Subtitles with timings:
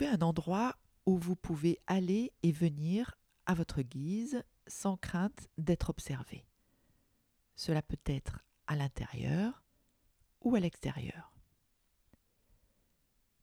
[0.00, 6.46] Un endroit où vous pouvez aller et venir à votre guise sans crainte d'être observé.
[7.56, 9.64] Cela peut être à l'intérieur
[10.40, 11.32] ou à l'extérieur.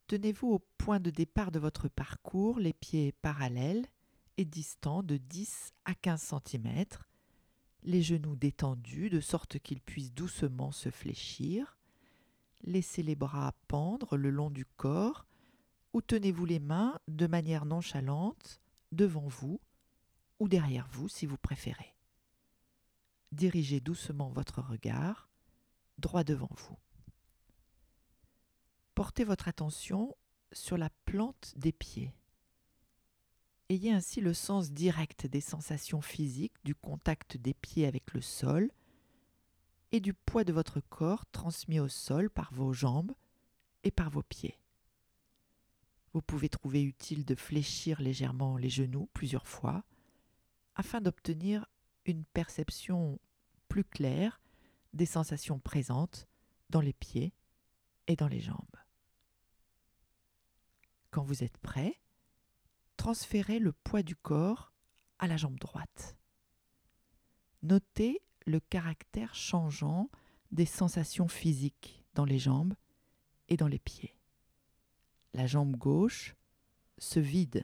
[0.07, 3.85] Tenez-vous au point de départ de votre parcours, les pieds parallèles
[4.37, 6.85] et distants de 10 à 15 cm,
[7.83, 11.77] les genoux détendus de sorte qu'ils puissent doucement se fléchir.
[12.61, 15.26] Laissez les bras pendre le long du corps
[15.97, 18.61] ou tenez-vous les mains de manière nonchalante
[18.91, 19.59] devant vous
[20.39, 21.95] ou derrière vous si vous préférez.
[23.31, 25.27] Dirigez doucement votre regard
[25.97, 26.77] droit devant vous.
[28.93, 30.15] Portez votre attention
[30.51, 32.13] sur la plante des pieds.
[33.69, 38.69] Ayez ainsi le sens direct des sensations physiques du contact des pieds avec le sol
[39.91, 43.13] et du poids de votre corps transmis au sol par vos jambes
[43.83, 44.59] et par vos pieds.
[46.17, 49.83] Vous pouvez trouver utile de fléchir légèrement les genoux plusieurs fois
[50.73, 51.67] afin d'obtenir
[52.05, 53.19] une perception
[53.67, 54.41] plus claire
[54.93, 56.27] des sensations présentes
[56.71, 57.35] dans les pieds
[58.07, 58.77] et dans les jambes.
[61.11, 62.01] Quand vous êtes prêt,
[62.95, 64.73] transférez le poids du corps
[65.19, 66.17] à la jambe droite.
[67.61, 70.09] Notez le caractère changeant
[70.49, 72.73] des sensations physiques dans les jambes
[73.49, 74.16] et dans les pieds.
[75.37, 76.35] La jambe gauche
[76.97, 77.63] se vide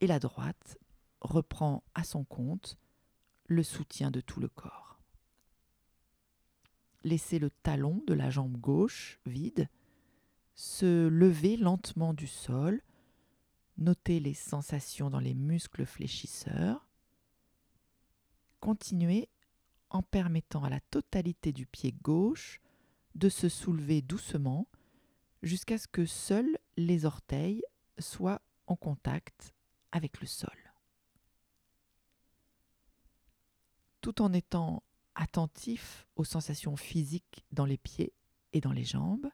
[0.00, 0.78] et la droite
[1.20, 2.78] reprend à son compte
[3.44, 4.98] le soutien de tout le corps.
[7.02, 9.68] Laissez le talon de la jambe gauche vide
[10.54, 12.80] se lever lentement du sol
[13.76, 16.88] Notez les sensations dans les muscles fléchisseurs.
[18.60, 19.28] Continuez
[19.90, 22.62] en permettant à la totalité du pied gauche
[23.16, 24.66] de se soulever doucement
[25.44, 27.62] jusqu'à ce que seuls les orteils
[27.98, 29.54] soient en contact
[29.92, 30.74] avec le sol.
[34.00, 34.82] Tout en étant
[35.14, 38.12] attentif aux sensations physiques dans les pieds
[38.52, 39.30] et dans les jambes,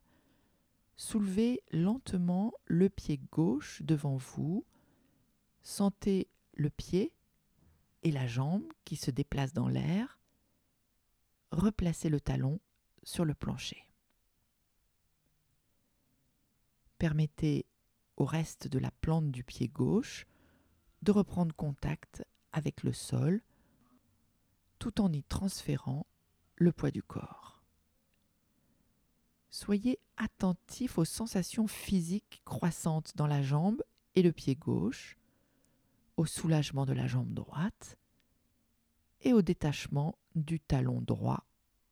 [1.00, 4.66] Soulevez lentement le pied gauche devant vous.
[5.62, 7.15] Sentez le pied
[8.03, 10.21] et la jambe qui se déplacent dans l'air.
[11.53, 12.60] Replacez le talon
[13.03, 13.90] sur le plancher.
[17.00, 17.65] Permettez
[18.19, 20.27] au reste de la plante du pied gauche
[21.00, 22.22] de reprendre contact
[22.53, 23.41] avec le sol
[24.78, 26.06] tout en y transférant
[26.56, 27.62] le poids du corps.
[29.49, 33.83] Soyez attentif aux sensations physiques croissantes dans la jambe
[34.15, 35.16] et le pied gauche,
[36.19, 37.97] au soulagement de la jambe droite
[39.22, 41.47] et au détachement du talon droit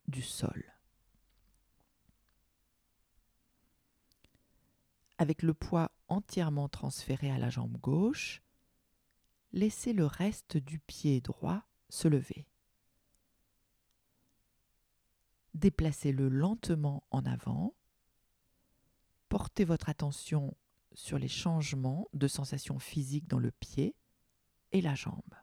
[0.06, 0.77] du sol.
[5.18, 8.40] Avec le poids entièrement transféré à la jambe gauche,
[9.52, 12.46] laissez le reste du pied droit se lever.
[15.54, 17.74] Déplacez-le lentement en avant.
[19.28, 20.56] Portez votre attention
[20.94, 23.96] sur les changements de sensations physiques dans le pied
[24.72, 25.34] et la jambe.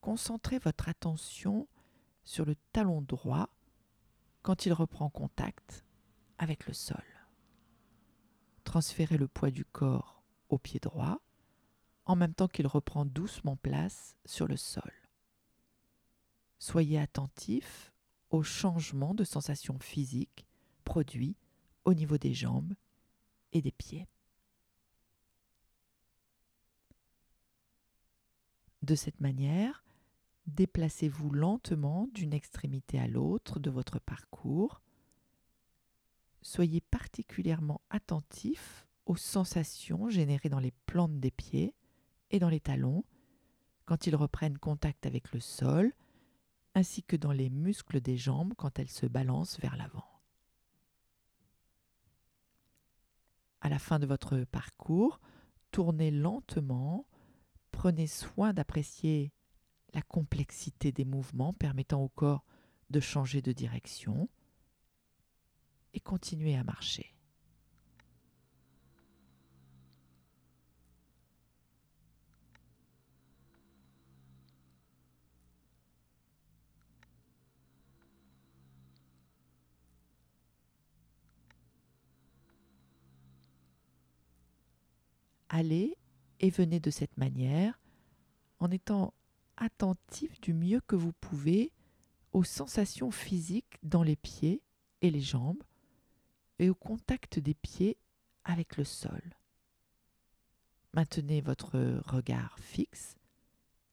[0.00, 1.66] Concentrez votre attention
[2.24, 3.48] sur le talon droit
[4.42, 5.84] quand il reprend contact
[6.38, 7.13] avec le sol.
[8.74, 11.20] Transférez le poids du corps au pied droit
[12.06, 14.90] en même temps qu'il reprend doucement place sur le sol.
[16.58, 17.92] Soyez attentif
[18.30, 20.44] au changement de sensations physiques
[20.82, 21.36] produits
[21.84, 22.74] au niveau des jambes
[23.52, 24.08] et des pieds.
[28.82, 29.84] De cette manière,
[30.48, 34.80] déplacez-vous lentement d'une extrémité à l'autre de votre parcours.
[36.44, 41.74] Soyez particulièrement attentif aux sensations générées dans les plantes des pieds
[42.30, 43.02] et dans les talons
[43.86, 45.94] quand ils reprennent contact avec le sol
[46.74, 50.20] ainsi que dans les muscles des jambes quand elles se balancent vers l'avant.
[53.62, 55.20] À la fin de votre parcours,
[55.70, 57.06] tournez lentement,
[57.70, 59.32] prenez soin d'apprécier
[59.94, 62.44] la complexité des mouvements permettant au corps
[62.90, 64.28] de changer de direction
[65.94, 67.14] et continuez à marcher.
[85.54, 85.96] allez
[86.40, 87.80] et venez de cette manière
[88.58, 89.14] en étant
[89.56, 91.70] attentif du mieux que vous pouvez
[92.32, 94.62] aux sensations physiques dans les pieds
[95.00, 95.62] et les jambes
[96.58, 97.98] et au contact des pieds
[98.44, 99.22] avec le sol.
[100.92, 103.16] Maintenez votre regard fixe,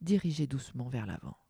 [0.01, 1.40] dirigez doucement vers l'avant.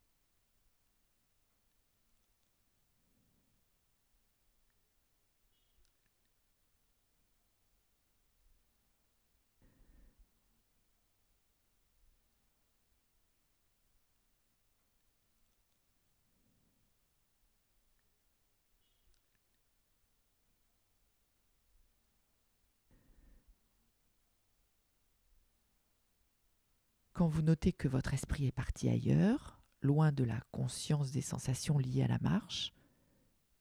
[27.21, 31.77] Quand vous notez que votre esprit est parti ailleurs, loin de la conscience des sensations
[31.77, 32.73] liées à la marche,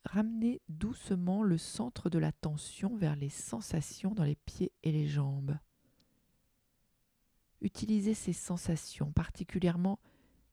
[0.06, 5.58] ramenez doucement le centre de l'attention vers les sensations dans les pieds et les jambes.
[7.60, 9.98] Utilisez ces sensations, particulièrement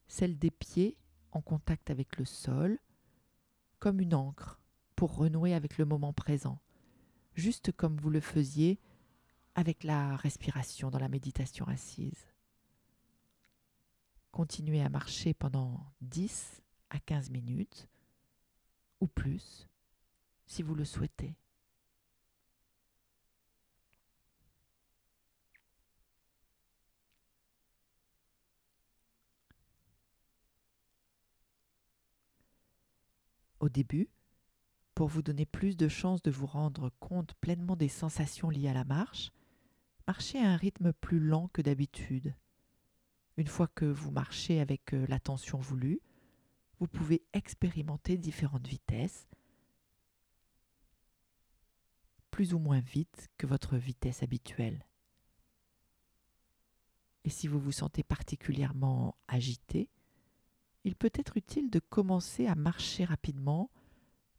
[0.10, 0.98] celles des pieds
[1.32, 2.78] en contact avec le sol,
[3.80, 4.60] comme une encre
[4.98, 6.60] pour renouer avec le moment présent,
[7.36, 8.82] juste comme vous le faisiez
[9.56, 12.34] avec la respiration dans la méditation assise.
[14.32, 17.88] Continuez à marcher pendant 10 à 15 minutes
[19.00, 19.68] ou plus
[20.46, 21.36] si vous le souhaitez.
[33.60, 34.08] Au début,
[34.94, 38.74] pour vous donner plus de chances de vous rendre compte pleinement des sensations liées à
[38.74, 39.32] la marche,
[40.08, 42.36] marchez à un rythme plus lent que d'habitude
[43.38, 46.02] une fois que vous marchez avec euh, l'attention voulue,
[46.80, 49.28] vous pouvez expérimenter différentes vitesses,
[52.32, 54.86] plus ou moins vite que votre vitesse habituelle.
[57.24, 59.90] Et si vous vous sentez particulièrement agité,
[60.84, 63.70] il peut être utile de commencer à marcher rapidement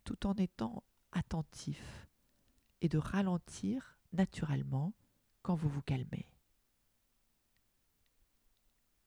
[0.04, 2.08] tout en étant attentif
[2.80, 4.94] et de ralentir naturellement
[5.42, 6.26] quand vous vous calmez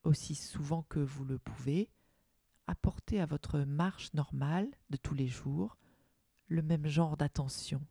[0.04, 1.90] aussi souvent que vous le pouvez,
[2.68, 5.78] apportez à votre marche normale de tous les jours
[6.48, 7.82] le même genre d'attention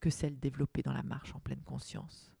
[0.00, 2.32] que celle développée dans la marche en pleine conscience.